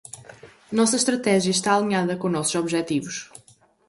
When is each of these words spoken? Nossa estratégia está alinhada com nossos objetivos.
Nossa 0.71 0.95
estratégia 0.95 1.51
está 1.51 1.73
alinhada 1.75 2.17
com 2.17 2.27
nossos 2.27 2.55
objetivos. 2.55 3.29